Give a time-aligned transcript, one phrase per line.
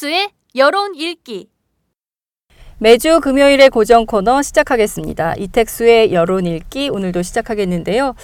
[0.00, 1.48] 이택수의 여론 읽기.
[2.78, 5.34] 매주 금요일에 고정 코너 시작하겠습니다.
[5.36, 8.14] 이택수의 여론 읽기 오늘도 시작하겠는데요.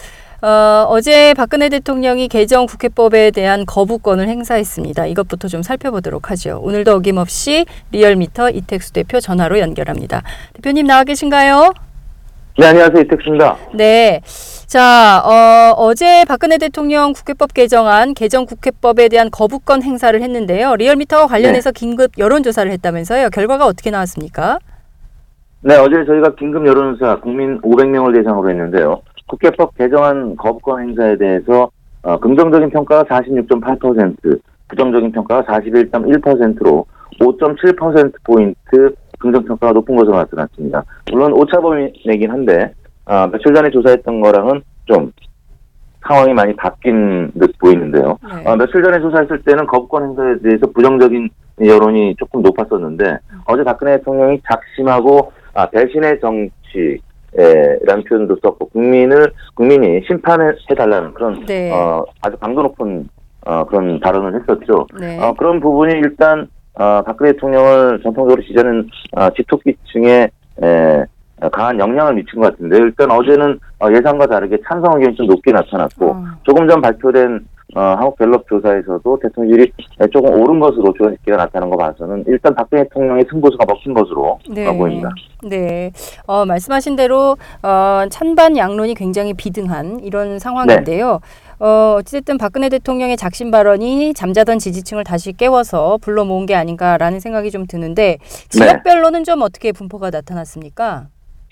[0.42, 5.06] 어, 어제 박근혜 대통령이 개정 국회법에 대한 거부권을 행사했습니다.
[5.06, 6.60] 이것부터 좀 살펴보도록 하죠.
[6.62, 10.22] 오늘도 어김없이 리얼미터 이택수 대표 전화로 연결합니다.
[10.54, 11.74] 대표님 나와 계신가요?
[12.58, 13.02] 네, 안녕하세요.
[13.02, 13.58] 이택수입니다.
[13.74, 14.22] 네.
[14.66, 20.74] 자, 어, 어제 박근혜 대통령 국회법 개정안 개정 국회법에 대한 거부권 행사를 했는데요.
[20.74, 23.30] 리얼미터와 관련해서 긴급 여론조사를 했다면서요.
[23.30, 24.58] 결과가 어떻게 나왔습니까?
[25.60, 29.02] 네, 어제 저희가 긴급 여론조사 국민 500명을 대상으로 했는데요.
[29.28, 31.70] 국회법 개정안 거부권 행사에 대해서
[32.02, 36.86] 어, 긍정적인 평가가 46.8%, 부정적인 평가가 41.1%로
[37.20, 40.84] 5.7%포인트 긍정평가가 높은 것으로 나타났습니다.
[41.12, 42.72] 물론 오차범위내긴 한데
[43.06, 45.12] 어, 며칠 전에 조사했던 거랑은 좀
[46.06, 48.18] 상황이 많이 바뀐 듯 보이는데요.
[48.22, 48.48] 네.
[48.48, 51.28] 어, 며칠 전에 조사했을 때는 거부권 행사에 대해서 부정적인
[51.64, 57.00] 여론이 조금 높았었는데 어제 박근혜 대통령이 작심하고 아, 배신의 정치
[57.84, 61.70] 라는 표현도 썼고 국민을 국민이 심판해 달라는 그런 네.
[61.70, 63.08] 어, 아주 강도 높은
[63.44, 64.86] 어, 그런 발언을 했었죠.
[64.98, 65.18] 네.
[65.20, 70.30] 어, 그런 부분이 일단 어, 박근혜 대통령을 전통적으로 지지하는 어, 지토끼층에
[70.62, 71.04] 에, 어,
[71.52, 76.10] 강한 영향을 미친 것 같은데 일단 어제는 어, 예상과 다르게 찬성 의견이 좀 높게 나타났고
[76.10, 76.24] 어.
[76.44, 79.72] 조금 전 발표된 어, 한국 갤럽 조사에서도 대통령실이
[80.12, 84.66] 조금 오른 것으로 조사식기가 나타난 거 봐서는 일단 박근혜 대통령의 승부수가 먹힌 것으로 네.
[84.66, 85.10] 어, 보입니다.
[85.42, 85.90] 네.
[86.26, 91.20] 어, 말씀하신 대로 어, 찬반 양론이 굉장히 비등한 이런 상황인데요.
[91.58, 97.50] 어, 어쨌든 박근혜 대통령의 작심 발언이 잠자던 지지층을 다시 깨워서 불러 모은 게 아닌가라는 생각이
[97.50, 98.18] 좀 드는데
[98.48, 101.08] 지역별로는 좀 어떻게 분포가 나타났습니까?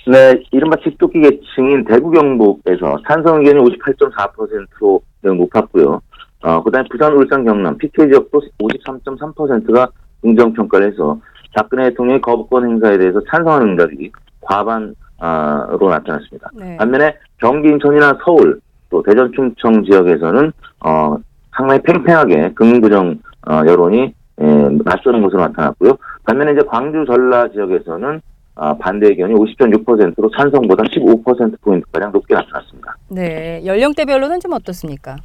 [0.07, 6.01] 네, 이른바 집도끼 계층인 대구 경북에서 찬성 의견이 58.4%로 매우 높았고요.
[6.43, 9.89] 어, 그 다음에 부산, 울산, 경남, PK 지역도 53.3%가
[10.21, 11.19] 긍정 평가를 해서
[11.55, 14.11] 박근혜 대통령의 거부권 행사에 대해서 찬성하는 응답이
[14.43, 16.51] 과반으로 나타났습니다.
[16.55, 16.77] 네.
[16.77, 18.61] 반면에 경기, 인천이나 서울,
[18.91, 20.53] 또 대전, 충청 지역에서는
[20.85, 21.17] 어,
[21.57, 24.45] 상당히 팽팽하게 긍부정 어, 여론이 에,
[24.85, 25.97] 맞서는 것으로 나타났고요.
[26.25, 28.21] 반면에 이제 광주, 전라 지역에서는
[28.57, 32.97] 아, 반대 의견이 50.6%로 찬성보다 15%포인트가량 높게 나타났습니다.
[33.09, 33.63] 네.
[33.65, 35.17] 연령대별로는 좀 어떻습니까?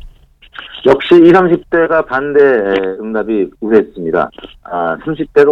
[0.85, 2.39] 역시 20, 30대가 반대
[2.99, 4.29] 응답이 우세했습니다.
[4.63, 5.47] 아, 30대가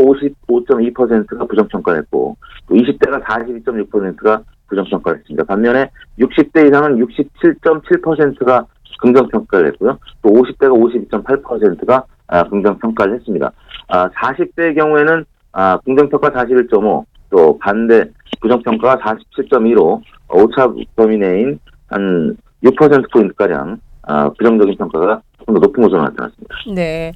[0.48, 2.36] 55.2%가 부정평가를 했고,
[2.68, 5.44] 또 20대가 42.6%가 부정평가를 했습니다.
[5.46, 5.90] 반면에
[6.20, 8.66] 60대 이상은 67.7%가
[9.00, 10.00] 긍정평가를 했고요.
[10.22, 13.52] 또 50대가 52.8%가 아, 긍정평가를 했습니다.
[13.88, 18.06] 아, 40대의 경우에는 아, 긍정평가 41.5, 또 반대
[18.42, 26.56] 부정평가가 47.2로 오차 범위 내인 한 6%포인트가량 아, 부정적인 평가가 조금 더 높은 것으로 나타났습니다.
[26.76, 27.14] 네.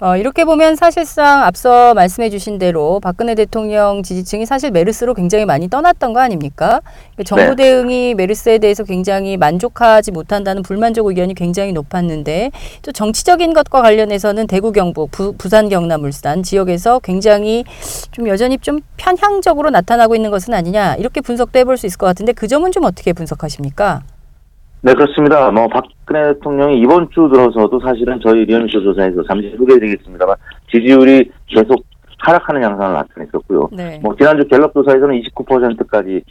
[0.00, 5.68] 어, 이렇게 보면 사실상 앞서 말씀해 주신 대로 박근혜 대통령 지지층이 사실 메르스로 굉장히 많이
[5.68, 6.80] 떠났던 거 아닙니까?
[7.24, 7.56] 정부 네.
[7.56, 12.50] 대응이 메르스에 대해서 굉장히 만족하지 못한다는 불만족 의견이 굉장히 높았는데
[12.82, 17.64] 또 정치적인 것과 관련해서는 대구 경북, 부, 부산 경남 울산 지역에서 굉장히
[18.10, 22.32] 좀 여전히 좀 편향적으로 나타나고 있는 것은 아니냐 이렇게 분석도 해볼 수 있을 것 같은데
[22.32, 24.02] 그 점은 좀 어떻게 분석하십니까?
[24.80, 25.50] 네, 그렇습니다.
[25.50, 30.36] 뭐, 박근혜 대통령이 이번 주 들어서도 사실은 저희 리얼미터 조사에서 잠시 소개해드리겠습니다만,
[30.70, 31.84] 지지율이 계속
[32.18, 33.70] 하락하는 양상을 나타냈었고요.
[33.72, 33.98] 네.
[34.02, 36.22] 뭐, 지난주 갤럽 조사에서는 29%까지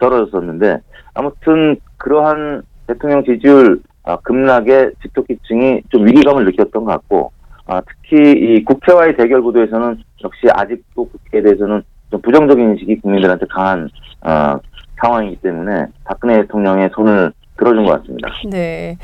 [0.00, 0.78] 떨어졌었는데,
[1.14, 7.32] 아무튼, 그러한 대통령 지지율 아, 급락에 집토끼층이 좀 위기감을 느꼈던 것 같고,
[7.66, 11.82] 아, 특히 이 국회와의 대결 구도에서는 역시 아직도 국회에 대해서는
[12.12, 13.88] 좀 부정적인 인식이 국민들한테 강한,
[14.20, 14.60] 아,
[15.02, 18.28] 상황이기 때문에 박근혜 대통령의 손을 들어준 것 같습니다.
[18.50, 18.98] 네.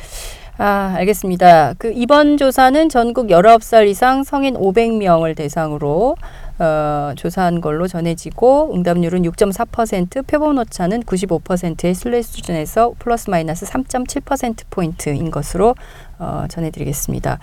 [0.59, 1.75] 아, 알겠습니다.
[1.79, 6.15] 그 이번 조사는 전국 19살 이상 성인 500명을 대상으로
[6.59, 15.31] 어, 조사한 걸로 전해지고 응답률은 6.4%, 표본 오차는 95%의 신뢰 수준에서 플러스 마이너스 3.7% 포인트인
[15.31, 15.75] 것으로
[16.19, 17.39] 어, 전해드리겠습니다.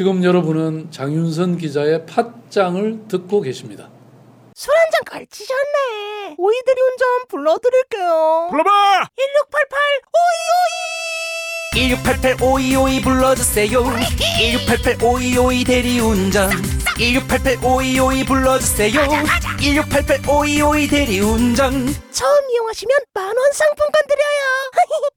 [0.00, 3.90] 지금 여러분은 장윤선 기자의 팟짱을 듣고 계십니다.
[4.56, 6.36] 술 한 잔 걸치셨네.
[6.38, 8.46] 오이들이 운전 불러드릴게요.
[8.50, 8.70] 불러봐
[9.14, 9.78] 1688
[11.76, 13.84] 오이오이 1688 5252 불러주세요
[14.40, 16.50] 1688 5252 대리운전
[16.96, 19.00] 1688 5252 불러주세요
[19.60, 24.48] 1688 5252 대리운전 처음 이용하시면 만원 상품권 드려요.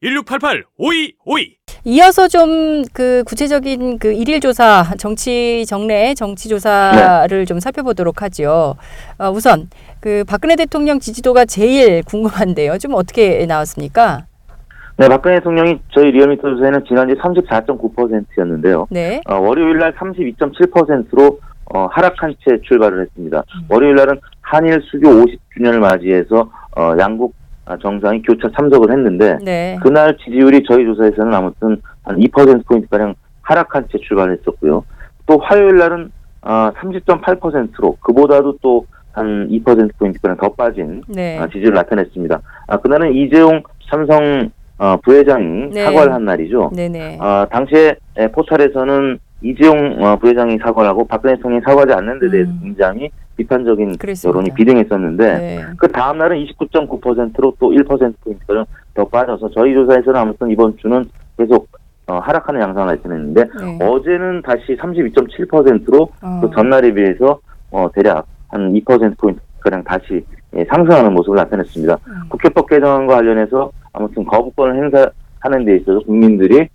[0.02, 8.22] 1688 5252이 어서 좀 그 구체적인 그 일일 조사 정치 정례 정치 조사를 좀 살펴보도록
[8.22, 8.76] 하죠.
[9.18, 9.70] 어, 우선
[10.00, 12.78] 그 박근혜 대통령 지지도가 제일 궁금한데요.
[12.78, 14.26] 좀 어떻게 나왔습니까?
[14.98, 18.88] 네, 박근혜 대통령이 저희 리얼미터 조사에는 지난주 34.9%였는데요.
[18.92, 19.22] 네.
[19.26, 21.40] 어, 월요일 날 32.7%로
[21.74, 23.40] 어, 하락한 채 출발을 했습니다.
[23.40, 23.66] 음.
[23.70, 27.43] 월요일 날은 한일 수교 50주년을 맞이해서 어, 양국 아,
[27.82, 29.78] 정상이 교차 참석을 했는데 네.
[29.82, 34.84] 그날 지지율이 저희 조사에서는 아무튼 한 2%포인트가량 하락한 채 출발했었고요.
[35.26, 36.12] 또 화요일 날은
[36.42, 41.38] 어, 30.8%로 그보다도 또 한 2%포인트가량 더 빠진 네.
[41.40, 42.42] 아, 지지를 나타냈습니다.
[42.68, 44.50] 아, 그날은 이재용 삼성
[44.80, 45.86] 어, 부회장이 네.
[45.86, 46.72] 사과를 한 날이죠.
[46.76, 47.20] 네네.
[47.22, 52.50] 아, 당시에 에, 포털에서는 이재용 어, 부회장이 사과를 하고 박근혜 대통령이 사과하지 않는 데 대해서
[52.52, 52.60] 음.
[52.64, 54.30] 굉장히 비판적인 그랬습니다.
[54.30, 55.64] 여론이 비등했었는데 네.
[55.78, 61.04] 그 다음 날은 29.9%로 또 1%포인트가 더 빠져서 저희 조사에서는 아무튼 이번 주는
[61.38, 61.68] 계속
[62.08, 63.86] 어, 하락하는 양상을 나타냈는데 네.
[63.86, 66.42] 어제는 다시 32.7%로 어.
[66.42, 67.40] 그 전날에 비해서
[67.72, 70.24] 어, 대략 한 2%포인트 가량 다시
[70.56, 71.98] 예, 상승하는 모습을 나타냈습니다.
[72.08, 72.30] 음.
[72.30, 76.68] 국회법 개정안과 관련해서 아무튼 거부권을 행사하는 데 있어서 국민들이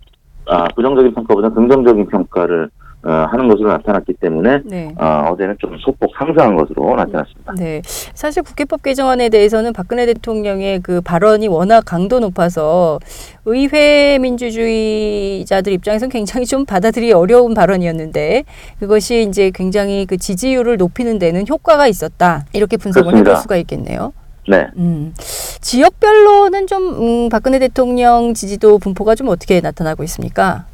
[0.47, 2.69] 아, 부정적인 평가보다 긍정적인 평가를
[3.01, 4.93] 어, 하는 것으로 나타났기 때문에 네.
[4.99, 7.53] 어, 어제는 좀 소폭 상승한 것으로 나타났습니다.
[7.57, 7.81] 네.
[7.85, 12.99] 사실 국회법 개정안에 대해서는 박근혜 대통령의 그 발언이 워낙 강도 높아서
[13.45, 18.43] 의회 민주주의자들 입장에서는 굉장히 좀 받아들이기 어려운 발언이었는데
[18.79, 22.45] 그것이 이제 굉장히 그 지지율을 높이는 데는 효과가 있었다.
[22.53, 23.15] 이렇게 분석을.
[23.15, 24.13] 해볼 수가 있겠네요.
[24.47, 24.67] 네.
[24.77, 25.13] 음.
[25.61, 30.65] 지역별로는 좀 음, 박근혜 대통령 지지도 분포가 좀 어떻게 나타나고 있습니까?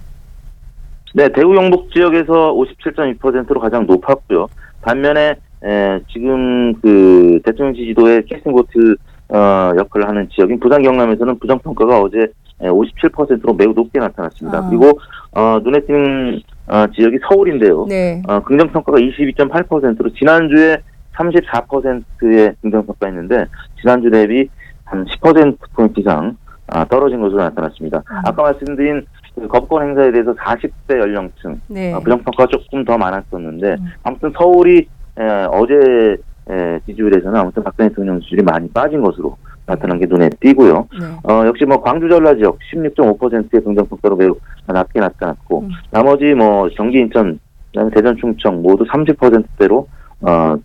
[1.16, 4.48] 네, 대구 영북 지역에서 57.2%로 가장 높았고요.
[4.82, 8.98] 반면에 에, 지금 그 대통령 지지도의 캐스팅 보트
[9.30, 12.28] 어, 역할을 하는 지역인 부산 경남에서는 부정 평가가 어제
[12.60, 14.58] 에, 57%로 매우 높게 나타났습니다.
[14.58, 14.70] 아.
[14.70, 15.00] 그리고
[15.32, 17.86] 어, 눈에 띄는 어, 지역이 서울인데요.
[17.88, 18.22] 네.
[18.28, 20.80] 어, 긍정 평가가 22.8%로 지난주에
[21.14, 23.46] 34%의 긍정 평가였는데
[23.80, 24.50] 지난주 대비
[24.84, 26.36] 한 10% 포인트 이상
[26.68, 28.00] 아, 떨어진 것으로 나타났습니다.
[28.00, 28.18] 음.
[28.26, 31.94] 아까 말씀드린 그 거부권 행사에 대해서 40대 연령층 네.
[31.94, 33.92] 어, 부정평가가 조금 더 많았었는데 음.
[34.04, 34.88] 아무튼 서울이
[35.18, 36.18] 에, 어제
[36.50, 40.88] 에, 지지율에서는 아무튼 박근혜 대통령 지지율이 많이 빠진 것으로 나타난 게 눈에 띄고요.
[41.00, 41.08] 네.
[41.32, 44.36] 어, 역시 뭐 광주 전라 지역 16.5%의 긍정평가로 매우
[44.68, 45.70] 낮게 나타났고 음.
[45.92, 47.40] 나머지 뭐 경기 인천
[47.72, 49.88] 그다음에 대전 충청 모두 30%대로
[50.22, 50.56] 어,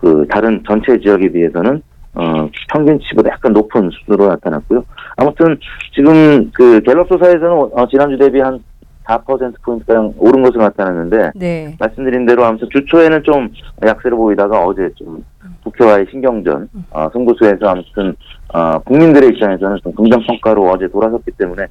[0.00, 1.82] 그 다른 전체 지역에 비해서는
[2.16, 4.84] 어, 평균치보다 약간 높은 수준으로 나타났고요.
[5.16, 5.58] 아무튼
[5.94, 8.58] 지금 그 갤럽 조사에서는 어, 지난주 대비 한
[9.06, 11.76] 4%포인트가량 오른 것으로 나타났는데 네.
[11.78, 13.48] 말씀드린 대로 아무튼 주초에는 좀
[13.84, 15.24] 약세를 보이다가 어제 좀
[15.62, 18.16] 국회와의 신경전 어, 승부수에서 아무튼
[18.52, 21.66] 어, 국민들의 입장에서는 좀 긍정 평가로 어제 돌아섰기 때문에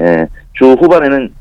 [0.00, 1.34] 예, 주 후반에는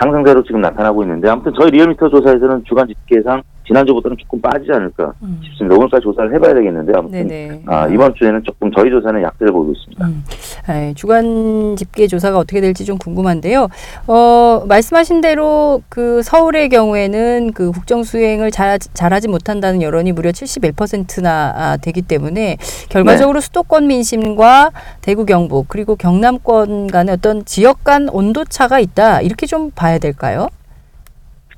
[0.00, 5.40] 상승세로 지금 나타나고 있는데 아무튼 저희 리얼미터 조사에서는 주간 집계상 지난주보다는 조금 빠지지 않을까 음.
[5.44, 5.76] 싶습니다.
[5.76, 7.62] 오늘까지 조사를 해봐야 되겠는데 아무튼 네네.
[7.66, 10.06] 아, 이번 주에는 조금 저희 조사는 약세를 보이고 있습니다.
[10.06, 10.24] 음,
[10.68, 13.68] 네, 주간 집계 조사가 어떻게 될지 좀 궁금한데요.
[14.06, 21.52] 어, 말씀하신 대로 그 서울의 경우에는 그 국정 수행을 잘, 잘하지 못한다는 여론이 무려 71%나
[21.56, 22.56] 아, 되기 때문에
[22.88, 24.70] 결과적으로 수도권 민심과
[25.02, 30.48] 대구 경북 그리고 경남권 간의 어떤 지역 간 온도 차가 있다 이렇게 좀 봐야 될까요?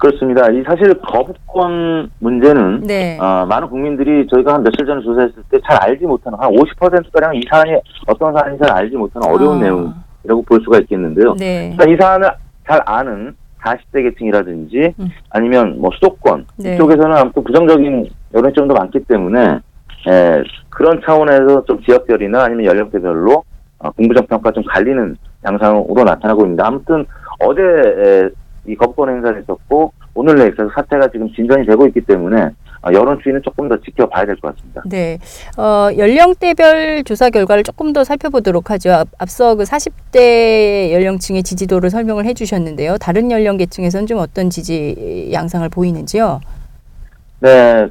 [0.00, 0.49] 그렇습니다.
[0.50, 3.19] 이 사실 거부권 문제는 네.
[3.21, 7.42] 아, 많은 국민들이 저희가 한 며칠 전에 조사했을 때 잘 알지 못하는 한 50%가량 이
[7.50, 7.73] 사안이
[8.07, 9.61] 어떤 사안인지 잘 알지 못하는 어려운 아.
[9.61, 11.35] 내용이라고 볼 수가 있겠는데요.
[11.38, 11.69] 네.
[11.73, 12.30] 일단 이 사안을
[12.66, 15.09] 잘 아는 40대 계층이라든지 음.
[15.30, 16.75] 아니면 뭐 수도권 네.
[16.76, 19.59] 이쪽에서는 아무튼 부정적인 여론이 좀 더 많기 때문에
[20.09, 23.45] 에, 그런 차원에서 좀 지역별이나 아니면 연령대별로
[23.80, 25.14] 어, 공부적 평가 좀 갈리는
[25.45, 27.04] 양상으로 나타나고 있는데 아무튼
[27.40, 28.30] 어제 에,
[28.67, 32.50] 이 거부권 행사를 했었고 오늘 내에서 사태가 지금 진전이 되고 있기 때문에
[32.83, 34.83] 아, 여론 추이는 조금 더 지켜봐야 될 것 같습니다.
[34.87, 35.19] 네.
[35.59, 38.93] 어, 연령대별 조사 결과를 조금 더 살펴보도록 하죠.
[38.93, 42.97] 앞, 앞서 그 40대 연령층의 지지도를 설명을 해 주셨는데요.
[42.99, 46.40] 다른 연령계층에서는 좀 어떤 지지 양상을 보이는지요?
[47.40, 47.87] 네,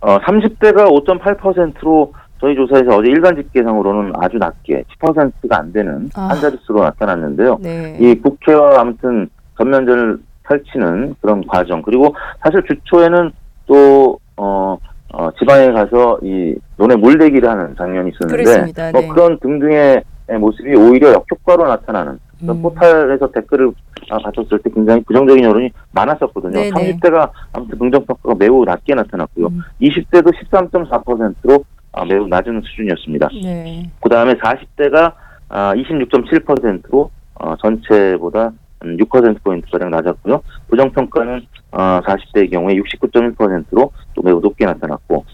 [0.00, 6.28] 어, 30대가 5.8%로 저희 조사에서 어제 일간 집계상으로는 아주 낮게 10%가 안 되는 아.
[6.28, 7.58] 한 자릿수로 나타났는데요.
[7.60, 7.96] 네.
[8.00, 9.28] 이 국회와 아무튼
[9.60, 13.30] 전면전을 펼치는 그런 과정 그리고 사실 주초에는
[13.66, 14.76] 또 어,
[15.12, 18.90] 어, 지방에 가서 이 논에 물대기를 하는 장면이 있었는데 그렇습니다.
[18.92, 19.08] 뭐 네.
[19.08, 20.02] 그런 등등의
[20.40, 22.62] 모습이 오히려 역효과로 나타나는 음.
[22.62, 23.72] 포탈에서 댓글을
[24.08, 26.52] 아, 받았을 때 굉장히 부정적인 여론이 많았었거든요.
[26.52, 26.70] 네네.
[26.70, 29.48] 30대가 아무튼 긍정평가가 매우 낮게 나타났고요.
[29.48, 29.60] 음.
[29.82, 33.28] 20대도 13.4%로 아, 매우 낮은 수준이었습니다.
[33.42, 33.90] 네.
[34.00, 35.12] 그 다음에 40대가
[35.48, 40.42] 아, 26.7%로 어, 전체보다 6%포인트가량 낮았고요.
[40.68, 41.40] 부정평가는
[41.72, 45.24] 어, 40대의 경우에 69.1%로 또 매우 높게 나타났고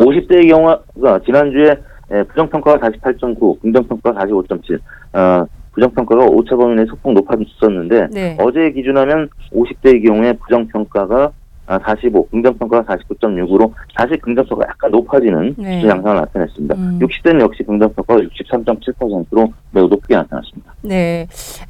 [0.00, 1.76] 50대의 경우가 지난주에
[2.10, 4.80] 에, 부정평가가 48.9, 긍정평가가 45.7,
[5.12, 8.36] 어, 부정평가가 오차 범위 내 소폭 높아졌었는데 네.
[8.40, 11.32] 어제 기준하면 50대의 경우에 부정평가가
[11.70, 15.86] 아, 45, 긍정평가가 49.6으로 다시 긍정평가가 약간 높아지는 네.
[15.86, 16.74] 양상을 나타냈습니다.
[16.74, 16.98] 음.
[16.98, 20.74] 60대는 역시 긍정평가가 63.7%로 매우 높게 나타났습니다.
[20.80, 21.26] 네.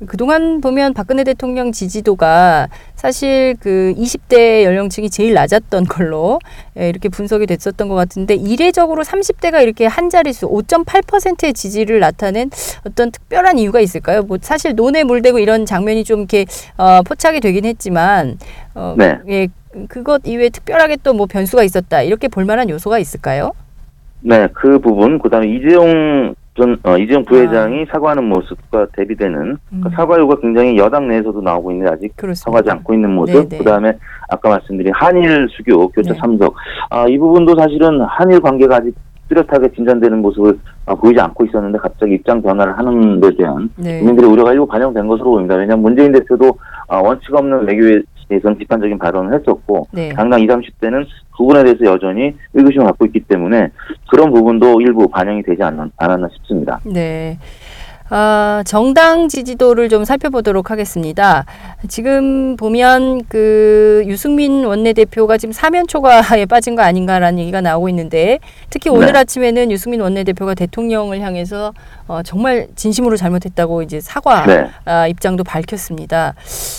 [0.07, 6.39] 그동안 보면 박근혜 대통령 지지도가 사실 그 20대 연령층이 제일 낮았던 걸로
[6.79, 12.51] 예, 이렇게 분석이 됐었던 것 같은데 이례적으로 30대가 이렇게 한 자릿수 5.8%의 지지를 나타낸
[12.87, 14.23] 어떤 특별한 이유가 있을까요?
[14.23, 18.39] 뭐 사실 논에 물대고 이런 장면이 좀 이렇게 어, 포착이 되긴 했지만
[18.75, 19.19] 어, 네.
[19.29, 19.49] 예,
[19.89, 23.51] 그것 이외에 특별하게 또 뭐 변수가 있었다 이렇게 볼 만한 요소가 있을까요?
[24.21, 29.57] 네, 그 부분, 그 다음에 이재용 전, 어, 이재용 부회장이 사과하는 모습과 대비되는 아.
[29.73, 29.81] 음.
[29.83, 32.45] 그 사과 요구가 굉장히 여당 내에서도 나오고 있는데 아직 그렇습니다.
[32.45, 33.35] 사과하지 않고 있는 모습.
[33.35, 33.59] 네, 네.
[33.59, 33.97] 그 다음에
[34.29, 36.19] 아까 말씀드린 한일 수교, 교차 네.
[36.19, 36.55] 참석.
[36.91, 38.95] 아, 이 부분도 사실은 한일 관계가 아직
[39.29, 43.99] 뚜렷하게 진전되는 모습을 어, 보이지 않고 있었는데 갑자기 입장 변화를 하는 데 대한 네.
[44.01, 45.55] 국민들의 우려가 일부 반영된 것으로 보입니다.
[45.55, 50.11] 왜냐하면 문재인 대표도 어, 원칙 없는 외교에 대해서는 비판적인 발언을 했었고 네.
[50.11, 53.71] 당당 20, 30대는 그 부분에 대해서 여전히 의구심을 갖고 있기 때문에
[54.11, 56.81] 그런 부분도 일부 반영이 되지 않, 않았나 싶습니다.
[56.85, 57.39] 네.
[58.11, 61.45] 아, 정당 지지도를 좀 살펴보도록 하겠습니다.
[61.89, 68.39] 지금 보면 그 유승민 원내대표가 지금 사면 초과에 빠진 거 아닌가라는 얘기가 나오고 있는데
[68.71, 69.19] 특히 오늘 네.
[69.21, 71.75] 아침에는 유승민 원내대표가 대통령을 향해서
[72.07, 74.69] 어, 정말 진심으로 잘못했다고 이제 사과 네.
[74.87, 76.35] 아, 입장도 밝혔습니다.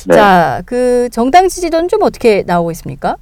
[0.08, 0.16] 네.
[0.16, 3.16] 자, 그 정당 지지도는 좀 어떻게 나오고 있습니까?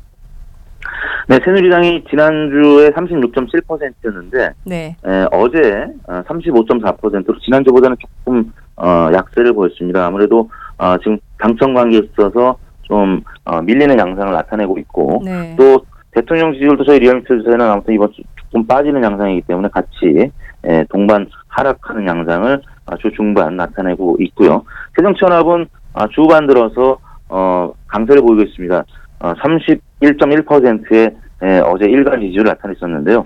[1.28, 4.96] 네, 새누리당이 지난주에 36.7%였는데 네.
[5.06, 10.06] 에, 어제 어, 35.4%로 지난주보다는 조금 어, 약세를 보였습니다.
[10.06, 15.56] 아무래도 어, 지금 당청 관계에 있어서 좀 어, 밀리는 양상을 나타내고 있고 네.
[15.58, 20.32] 또 대통령 지지율도 저희 리얼미터 조사에는 아무튼 이번 주 조금 빠지는 양상이기 때문에 같이
[20.64, 24.64] 에, 동반 하락하는 양상을 아, 주 중반 나타내고 있고요.
[24.96, 26.98] 새정치연합은 아, 주반 들어서
[27.30, 28.84] 어, 강세를 보이고 있습니다.
[29.20, 33.26] 어, 31.1%의 에, 어제 일간 지지율을 나타냈었는데요.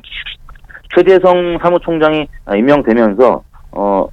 [0.95, 4.07] 최재성 사무총장이 아, 임명되면서 어,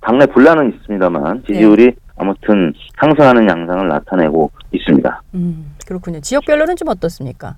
[0.00, 5.22] 당내 분란은 있습니다만 지지율이 아무튼 상승하는 양상을 나타내고 있습니다.
[5.34, 6.20] 음, 그렇군요.
[6.20, 7.56] 지역별로는 좀 어떻습니까?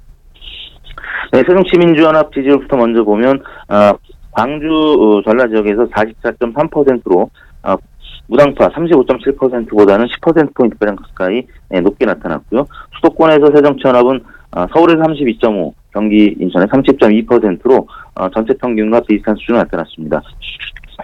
[1.33, 3.93] 네, 새정치민주연합 지지율부터 먼저 보면 어,
[4.33, 7.31] 광주 어, 전라 지역에서 44.3%로
[7.63, 7.77] 어,
[8.31, 11.43] 무당파 35.7%보다는 10% 포인트 가량 가까이
[11.75, 12.65] 예, 높게 나타났고요.
[12.97, 14.21] 수도권에서 새정치연합은
[14.53, 20.23] 어, 서울에서 32.5, 경기 인천에 30.2%로 어, 전체 평균과 비슷한 수준을 나타났습니다.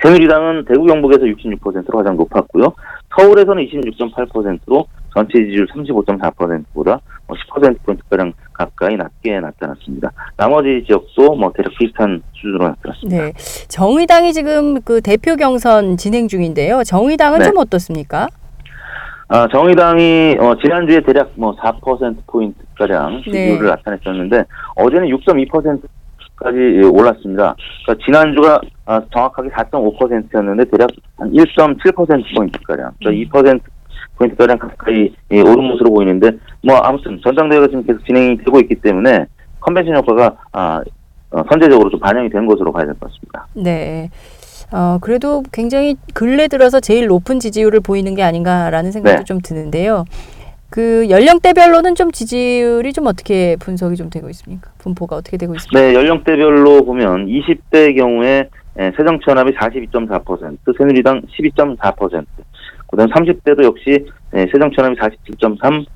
[0.02, 2.72] 새누리당은 대구 경북에서 66%로 가장 높았고요.
[3.18, 10.10] 서울에서는 26.8%로 전체 지지율 35.4%보다 10%포인트가량 가까이 낮게 나타났습니다.
[10.36, 13.24] 나머지 지역도 뭐 대략 비슷한 수준으로 나타났습니다.
[13.24, 13.32] 네.
[13.68, 16.82] 정의당이 지금 그 대표 경선 진행 중인데요.
[16.84, 17.44] 정의당은 네.
[17.46, 18.28] 좀 어떻습니까?
[19.28, 23.70] 아, 정의당이 어, 지난주에 대략 뭐 4%포인트가량 지지율을 네.
[23.70, 24.44] 나타냈었는데
[24.76, 27.56] 어제는 6.2%까지 올랐습니다.
[27.84, 33.60] 그러니까 지난주가 아, 정확하게 4.5%였는데 대략 한 1.7%포인트가량, 그러니까 2%
[34.16, 36.30] 포인트가량 가까이 예, 오른 모습으로 보이는데
[36.64, 39.26] 뭐 아무튼 전당대회가 지금 계속 진행이 되고 있기 때문에
[39.60, 40.80] 컨벤션 효과가 아,
[41.30, 43.46] 어, 선제적으로 좀 반영이 된 것으로 봐야 될 것 같습니다.
[43.54, 44.10] 네.
[44.72, 49.24] 어, 그래도 굉장히 근래 들어서 제일 높은 지지율을 보이는 게 아닌가라는 생각도 네.
[49.24, 50.04] 좀 드는데요.
[50.70, 54.70] 그 연령대별로는 좀 지지율이 좀 어떻게 분석이 좀 되고 있습니까?
[54.78, 55.80] 분포가 어떻게 되고 있습니까?
[55.80, 62.24] 네, 연령대별로 보면 20대의 경우에 에, 새정치연합이 42.4%, 새누리당 12.4%,
[62.88, 65.86] 그다음 30대도 역시 에, 새정치연합이 47.3,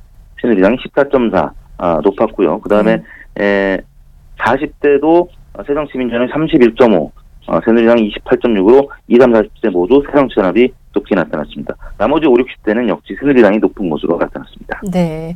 [0.41, 2.61] 새누리당이 14.4 아, 높았고요.
[2.61, 3.03] 그다음에
[3.39, 3.79] 에,
[4.39, 5.29] 40대도
[5.67, 7.11] 새정치민주연합이 31.5,
[7.51, 11.75] 어, 새누리당이 28.6으로 2, 3, 40대 모두 새정치연합이 높게 나타났습니다.
[11.99, 14.81] 나머지 5, 60대는 역시 새누리당이 높은 것으로 나타났습니다.
[14.93, 15.35] 네.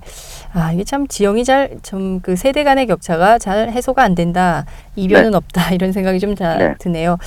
[0.52, 4.64] 아, 이게 참 지형이 잘, 좀 그 세대 간의 격차가 잘 해소가 안 된다.
[4.94, 5.75] 이변은 없다.
[5.75, 6.75] 이런 생각이 좀잘 네.
[6.78, 7.18] 드네요.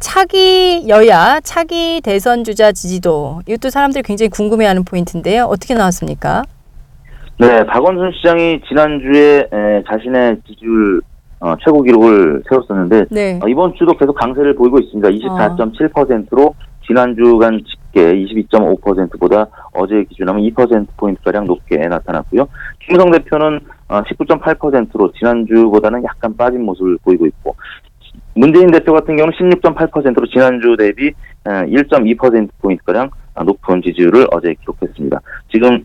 [0.00, 3.42] 차기 여야, 차기 대선 주자 지지도.
[3.46, 5.44] 이것도 사람들이 굉장히 궁금해하는 포인트인데요.
[5.44, 6.44] 어떻게 나왔습니까?
[7.38, 11.00] 네, 박원순 시장이 지난주에 에, 자신의 지지율
[11.40, 13.40] 어, 최고 기록을 세웠었는데 네.
[13.42, 15.08] 어, 이번 주도 계속 강세를 보이고 있습니다.
[15.08, 16.54] 24.7%로
[16.86, 22.46] 지난주간 집계 22.5%보다 어제 기준하면 2%포인트가량 높게 나타났고요.
[22.80, 27.56] 김무성 대표는 어, 19.8%로 지난주보다는 약간 빠진 모습을 보이고 있고
[28.34, 31.12] 문재인 대표 같은 경우는 16.8%로 지난주 대비
[31.44, 33.10] 1.2%포인트가량
[33.44, 35.20] 높은 지지율을 어제 기록했습니다.
[35.50, 35.84] 지금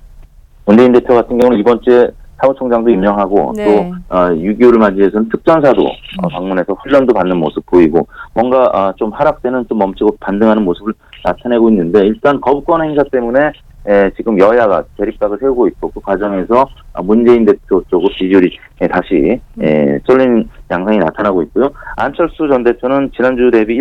[0.65, 2.09] 문재인 대표 같은 경우는 이번 주에
[2.49, 3.65] 사무총장도 임명하고 네.
[3.65, 9.65] 또 어, 6.25를 맞이해서는 특전사도 어, 방문해서 훈련도 받는 모습 보이고 뭔가 아, 좀 하락세는
[9.67, 13.51] 좀 멈추고 반등하는 모습을 나타내고 있는데 일단 거부권 행사 때문에
[13.87, 19.39] 에, 지금 여야가 대립각을 세우고 있고 그 과정에서 아, 문재인 대표 쪽으로 지지율이 에, 다시
[19.61, 21.69] 에, 쏠리는 양상이 나타나고 있고요.
[21.97, 23.79] 안철수 전 대표는 지난주 대비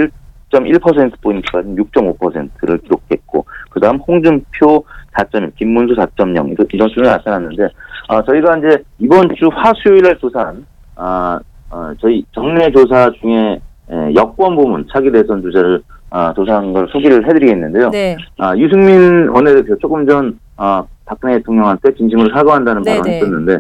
[0.52, 4.84] 1.1%포인트까지 6.5%를 기록했고 그 다음 홍준표
[5.16, 7.68] 4.1, 김문수 4.0 이런- 수준이 나타났는데
[8.08, 11.38] 어, 저희가 이제 이번 주 화수요일에 조사한 아,
[11.70, 17.26] 어, 저희 정례 조사 중에 에, 여권 부문 차기 대선 주자를 아, 조사한 걸 소개를
[17.26, 17.90] 해드리겠는데요.
[17.90, 18.16] 네.
[18.38, 22.82] 아, 유승민 원내대표 조금 전 아, 박근혜 대통령한테 진심으로 사과한다는.
[22.82, 23.58] 발언을 했었는데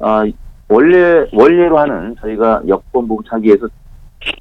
[0.00, 0.24] 아,
[0.68, 3.68] 원래 원래로 하는 저희가 여권 부문 차기에서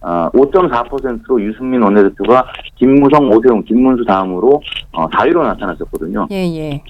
[0.01, 4.61] 아, 5.4%로 유승민 원내대표가 김무성, 오세훈, 김문수 다음으로
[4.93, 6.27] 어, 4위로 나타났었거든요.
[6.31, 6.81] 예, 예.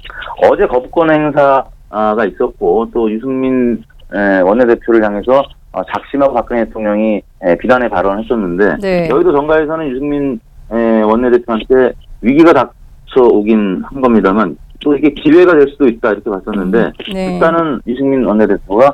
[0.44, 7.58] 어제 거부권 행사 가 있었고 또 유승민 에, 원내대표를 향해서 어, 작심하고 박근혜 대통령이 에,
[7.58, 9.10] 비난의 발언을 했었는데 네.
[9.10, 10.40] 여의도 정가에서는 유승민
[10.72, 17.34] 에, 원내대표한테 위기가 닥쳐오긴 한 겁니다만 또 이게 기회가 될 수도 있다 이렇게 봤었는데 네.
[17.34, 18.94] 일단은 유승민 원내대표가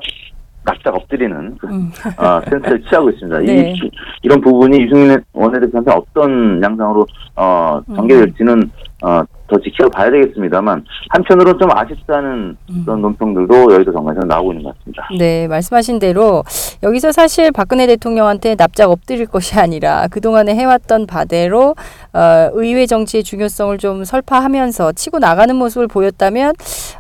[0.66, 1.92] 납작 엎드리는 그, 음.
[2.18, 3.40] 어, 센스를 취하고 있습니다.
[3.40, 3.72] 네.
[3.72, 3.92] 이,
[4.24, 7.96] 이런 부분이 유승민 원내대표한테 어떤 양상으로 어, 음.
[7.96, 8.72] 전개될지는
[9.04, 12.82] 어, 더 지켜봐야 되겠습니다만 한편으로는 좀 아쉽다는 음.
[12.84, 15.08] 그런 논평들도 여의도 정가에서 나오고 있는 것 같습니다.
[15.18, 16.44] 네, 말씀하신 대로
[16.82, 21.76] 여기서 사실 박근혜 대통령한테 납작 엎드릴 것이 아니라 그동안에 해왔던 바대로
[22.14, 26.54] 어, 의회 정치의 중요성을 좀 설파하면서 치고 나가는 모습을 보였다면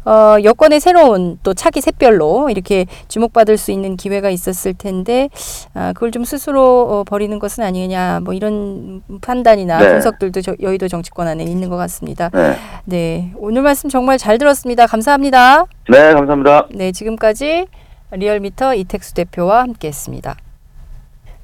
[0.06, 5.30] 어, 여권의 새로운 또 차기 샛별로 이렇게 주목받을 수 있는 기회가 있었을 텐데
[5.74, 9.92] 아, 그걸 좀 스스로 어, 버리는 것은 아니냐 뭐 이런 판단이나 네.
[9.94, 12.30] 분석들도 저, 여의도 정치권 안에 있는 것 같습니다.
[12.36, 14.88] 네, 네, 오늘 말씀 정말 잘 들었습니다.
[14.88, 15.67] 감사합니다.
[15.89, 16.67] 네 감사합니다.
[16.71, 17.67] 네, 지금까지
[18.12, 20.36] 리얼미터 이택수 대표와 함께 했습니다.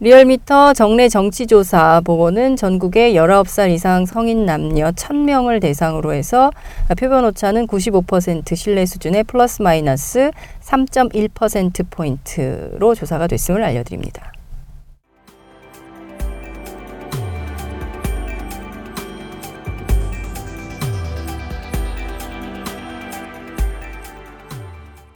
[0.01, 6.51] 리얼미터 정례 정치조사 보고는 전국의 19살 이상 성인 남녀 1000명을 대상으로 해서
[6.97, 14.30] 표본 오차는 95% 신뢰 수준의 플러스 마이너스 3.1%포인트로 조사가 됐음을 알려드립니다.